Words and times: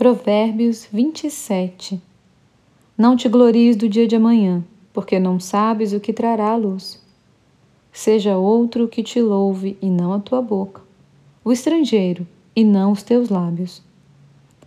Provérbios 0.00 0.88
27 0.90 2.00
Não 2.96 3.14
te 3.14 3.28
glories 3.28 3.76
do 3.76 3.86
dia 3.86 4.08
de 4.08 4.16
amanhã, 4.16 4.64
porque 4.94 5.20
não 5.20 5.38
sabes 5.38 5.92
o 5.92 6.00
que 6.00 6.10
trará 6.10 6.52
a 6.52 6.56
luz. 6.56 6.98
Seja 7.92 8.38
outro 8.38 8.88
que 8.88 9.02
te 9.02 9.20
louve 9.20 9.76
e 9.82 9.90
não 9.90 10.14
a 10.14 10.18
tua 10.18 10.40
boca, 10.40 10.80
o 11.44 11.52
estrangeiro 11.52 12.26
e 12.56 12.64
não 12.64 12.92
os 12.92 13.02
teus 13.02 13.28
lábios. 13.28 13.82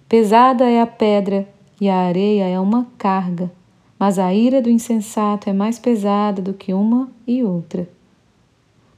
Pesada 0.08 0.70
é 0.70 0.80
a 0.80 0.86
pedra 0.86 1.50
e 1.82 1.90
a 1.90 1.98
areia 1.98 2.48
é 2.48 2.60
uma 2.60 2.86
carga, 2.96 3.52
mas 3.98 4.20
a 4.20 4.32
ira 4.32 4.62
do 4.62 4.70
insensato 4.70 5.50
é 5.50 5.54
mais 5.54 5.80
pesada 5.80 6.44
do 6.44 6.54
que 6.54 6.76
uma 6.76 7.10
e 7.26 7.44
outra. 7.44 7.90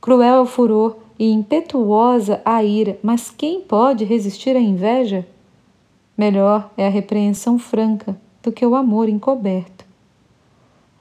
Cruel 0.01 0.35
é 0.35 0.41
o 0.41 0.45
furor 0.45 0.97
e 1.17 1.31
impetuosa 1.31 2.41
a 2.43 2.61
ira, 2.61 2.99
mas 3.01 3.31
quem 3.31 3.61
pode 3.61 4.03
resistir 4.03 4.57
à 4.57 4.59
inveja? 4.59 5.25
Melhor 6.17 6.71
é 6.77 6.87
a 6.87 6.89
repreensão 6.89 7.59
franca 7.59 8.17
do 8.41 8.51
que 8.51 8.65
o 8.65 8.73
amor 8.73 9.09
encoberto. 9.09 9.83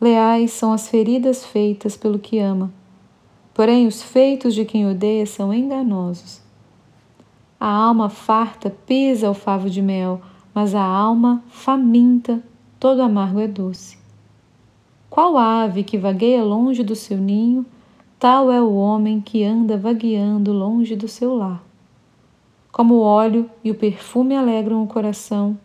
Leais 0.00 0.50
são 0.50 0.72
as 0.72 0.88
feridas 0.88 1.45
feitas 1.45 1.96
pelo 1.96 2.18
que 2.18 2.41
ama, 2.41 2.72
porém 3.55 3.86
os 3.86 4.02
feitos 4.02 4.55
de 4.55 4.64
quem 4.64 4.88
odeia 4.88 5.24
são 5.24 5.55
enganosos. 5.55 6.42
A 7.60 7.69
alma 7.69 8.10
farta 8.10 8.69
pisa 8.70 9.30
o 9.30 9.34
favo 9.34 9.70
de 9.70 9.80
mel, 9.80 10.20
mas 10.52 10.74
a 10.74 10.82
alma 10.82 11.44
faminta 11.48 12.42
todo 12.80 13.00
amargo 13.00 13.38
é 13.38 13.46
doce. 13.46 13.96
Qual 15.08 15.38
ave 15.38 15.84
que 15.84 15.96
vagueia 15.96 16.42
longe 16.42 16.83
do 16.83 16.96
seu 16.96 17.19
ninho, 17.19 17.64
tal 18.19 18.50
é 18.50 18.60
o 18.60 18.74
homem 18.74 19.20
que 19.20 19.44
anda 19.44 19.78
vagueando 19.78 20.52
longe 20.52 20.96
do 20.96 21.06
seu 21.06 21.36
lar. 21.36 21.62
Como 22.74 22.95
o 22.95 23.02
óleo 23.02 23.48
e 23.62 23.70
o 23.70 23.74
perfume 23.77 24.34
alegram 24.34 24.83
o 24.83 24.88
coração, 24.88 25.56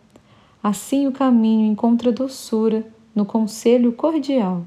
assim 0.62 1.08
o 1.08 1.12
caminho 1.12 1.66
encontra 1.66 2.12
doçura 2.12 2.86
no 3.12 3.24
conselho 3.24 3.92
cordial. 3.92 4.62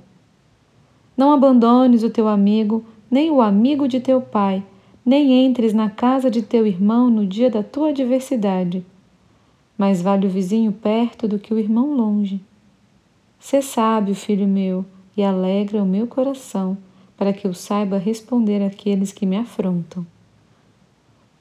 Não 1.15 1.31
abandones 1.31 2.03
o 2.03 2.09
teu 2.09 2.27
amigo, 2.27 2.83
nem 3.09 3.31
o 3.31 3.41
amigo 3.41 3.87
de 3.87 4.01
teu 4.01 4.19
pai, 4.19 4.61
nem 5.05 5.45
entres 5.45 5.73
na 5.73 5.89
casa 5.89 6.29
de 6.29 6.41
teu 6.41 6.67
irmão 6.67 7.09
no 7.09 7.25
dia 7.25 7.49
da 7.49 7.63
tua 7.63 7.91
adversidade. 7.91 8.85
Mais 9.77 10.01
vale 10.01 10.27
o 10.27 10.29
vizinho 10.29 10.73
perto 10.73 11.29
do 11.29 11.39
que 11.39 11.53
o 11.53 11.57
irmão 11.57 11.95
longe. 11.95 12.41
Sê 13.39 13.61
sábio, 13.61 14.13
filho 14.13 14.45
meu, 14.45 14.85
e 15.15 15.23
alegra 15.23 15.81
o 15.81 15.85
meu 15.85 16.07
coração, 16.07 16.77
para 17.15 17.31
que 17.31 17.47
eu 17.47 17.53
saiba 17.53 17.97
responder 17.97 18.61
àqueles 18.61 19.13
que 19.13 19.25
me 19.25 19.37
afrontam. 19.37 20.05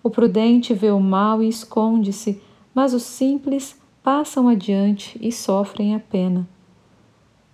O 0.03 0.11
prudente 0.11 0.75
vê 0.75 0.91
o 0.91 1.01
mal 1.01 1.43
e 1.43 1.49
esconde-se, 1.49 2.41
mas 2.75 2.93
os 2.93 3.03
simples 3.03 3.81
passam 4.03 4.49
adiante 4.49 5.19
e 5.21 5.31
sofrem 5.31 5.95
a 5.95 6.01
pena. 6.01 6.49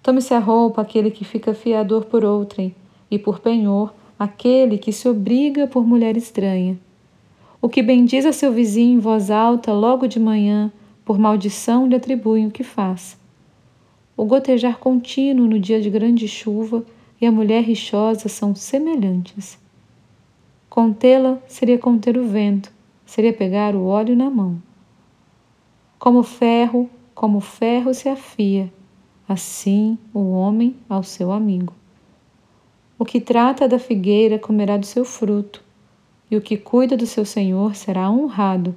Tome-se 0.02 0.32
a 0.32 0.38
roupa 0.38 0.80
aquele 0.80 1.10
que 1.10 1.24
fica 1.24 1.52
fiador 1.52 2.06
por 2.06 2.24
outrem, 2.24 2.74
e 3.10 3.18
por 3.18 3.40
penhor 3.40 3.92
aquele 4.18 4.78
que 4.78 4.92
se 4.92 5.08
obriga 5.08 5.66
por 5.66 5.86
mulher 5.86 6.16
estranha. 6.16 6.78
O 7.60 7.68
que 7.68 7.82
bendiz 7.82 8.24
a 8.24 8.32
seu 8.32 8.52
vizinho 8.52 8.96
em 8.96 9.00
voz 9.00 9.30
alta 9.30 9.72
logo 9.72 10.06
de 10.06 10.20
manhã, 10.20 10.72
por 11.04 11.18
maldição 11.18 11.86
lhe 11.86 11.96
atribuem 11.96 12.46
o 12.46 12.50
que 12.50 12.62
faz. 12.62 13.18
O 14.16 14.24
gotejar 14.24 14.78
contínuo 14.78 15.46
no 15.46 15.58
dia 15.58 15.80
de 15.80 15.90
grande 15.90 16.28
chuva 16.28 16.84
e 17.20 17.26
a 17.26 17.32
mulher 17.32 17.62
rixosa 17.62 18.28
são 18.28 18.54
semelhantes. 18.54 19.58
Contê-la 20.78 21.38
seria 21.48 21.76
conter 21.76 22.16
o 22.16 22.28
vento, 22.28 22.72
seria 23.04 23.32
pegar 23.32 23.74
o 23.74 23.86
óleo 23.86 24.14
na 24.14 24.30
mão. 24.30 24.62
Como 25.98 26.22
ferro, 26.22 26.88
como 27.12 27.40
ferro 27.40 27.92
se 27.92 28.08
afia, 28.08 28.72
assim 29.28 29.98
o 30.14 30.30
homem 30.30 30.76
ao 30.88 31.02
seu 31.02 31.32
amigo. 31.32 31.74
O 32.96 33.04
que 33.04 33.20
trata 33.20 33.66
da 33.66 33.76
figueira 33.80 34.38
comerá 34.38 34.76
do 34.76 34.86
seu 34.86 35.04
fruto, 35.04 35.64
e 36.30 36.36
o 36.36 36.40
que 36.40 36.56
cuida 36.56 36.96
do 36.96 37.08
seu 37.08 37.24
senhor 37.24 37.74
será 37.74 38.08
honrado. 38.08 38.76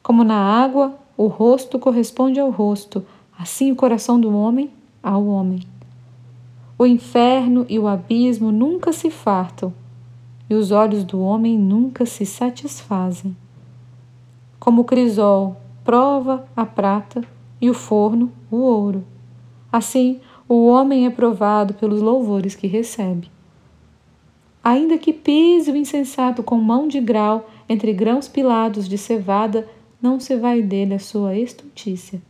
Como 0.00 0.22
na 0.22 0.38
água 0.38 0.96
o 1.16 1.26
rosto 1.26 1.80
corresponde 1.80 2.38
ao 2.38 2.52
rosto, 2.52 3.04
assim 3.36 3.72
o 3.72 3.76
coração 3.76 4.20
do 4.20 4.32
homem 4.32 4.70
ao 5.02 5.26
homem. 5.26 5.64
O 6.78 6.86
inferno 6.86 7.66
e 7.68 7.76
o 7.76 7.88
abismo 7.88 8.52
nunca 8.52 8.92
se 8.92 9.10
fartam, 9.10 9.74
e 10.48 10.54
os 10.54 10.70
olhos 10.70 11.04
do 11.04 11.20
homem 11.20 11.58
nunca 11.58 12.06
se 12.06 12.24
satisfazem. 12.24 13.36
Como 14.58 14.82
o 14.82 14.84
crisol 14.84 15.56
prova 15.84 16.46
a 16.56 16.64
prata 16.64 17.22
e 17.60 17.68
o 17.68 17.74
forno 17.74 18.32
o 18.50 18.56
ouro. 18.56 19.04
Assim, 19.70 20.20
o 20.48 20.66
homem 20.66 21.06
é 21.06 21.10
provado 21.10 21.74
pelos 21.74 22.00
louvores 22.00 22.54
que 22.54 22.66
recebe. 22.66 23.30
Ainda 24.62 24.98
que 24.98 25.12
pise 25.12 25.70
o 25.70 25.76
insensato 25.76 26.42
com 26.42 26.56
mão 26.56 26.88
de 26.88 27.00
grau 27.00 27.48
entre 27.68 27.92
grãos 27.92 28.28
pilados 28.28 28.88
de 28.88 28.98
cevada, 28.98 29.68
não 30.00 30.18
se 30.18 30.36
vai 30.36 30.62
dele 30.62 30.94
a 30.94 30.98
sua 30.98 31.36
estultícia. 31.36 32.20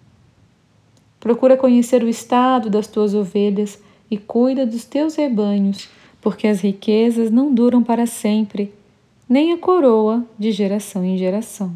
Procura 1.21 1.57
conhecer 1.57 2.03
o 2.03 2.09
estado 2.09 2.71
das 2.71 2.87
tuas 2.87 3.15
ovelhas 3.15 3.81
e 4.11 4.17
cuida 4.17 4.65
dos 4.65 4.85
teus 4.85 5.17
rebanhos 5.17 5.89
porque 6.21 6.47
as 6.47 6.61
riquezas 6.61 7.31
não 7.31 7.53
duram 7.53 7.83
para 7.83 8.07
sempre, 8.07 8.73
nem 9.29 9.53
a 9.53 9.59
coroa 9.59 10.25
de 10.39 10.51
geração 10.51 11.05
em 11.05 11.17
geração. 11.17 11.75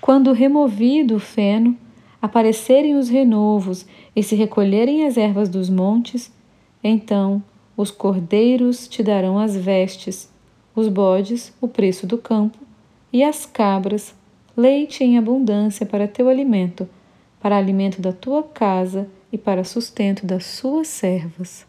Quando 0.00 0.32
removido 0.32 1.16
o 1.16 1.20
feno, 1.20 1.76
aparecerem 2.20 2.96
os 2.96 3.08
renovos 3.08 3.86
e 4.14 4.22
se 4.22 4.34
recolherem 4.34 5.06
as 5.06 5.16
ervas 5.16 5.48
dos 5.48 5.68
montes, 5.68 6.32
então 6.82 7.42
os 7.76 7.90
cordeiros 7.90 8.88
te 8.88 9.02
darão 9.02 9.38
as 9.38 9.56
vestes, 9.56 10.30
os 10.74 10.88
bodes 10.88 11.52
o 11.60 11.68
preço 11.68 12.06
do 12.06 12.16
campo, 12.16 12.58
e 13.12 13.22
as 13.22 13.44
cabras 13.44 14.14
leite 14.56 15.04
em 15.04 15.18
abundância 15.18 15.84
para 15.84 16.08
teu 16.08 16.28
alimento, 16.28 16.88
para 17.40 17.56
alimento 17.56 18.00
da 18.00 18.12
tua 18.12 18.42
casa 18.42 19.08
e 19.30 19.36
para 19.36 19.64
sustento 19.64 20.24
das 20.24 20.46
suas 20.46 20.88
servas. 20.88 21.66